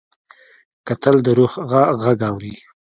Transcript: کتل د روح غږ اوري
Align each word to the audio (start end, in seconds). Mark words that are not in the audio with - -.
کتل 0.87 1.15
د 1.25 1.27
روح 1.37 1.53
غږ 2.03 2.19
اوري 2.29 2.53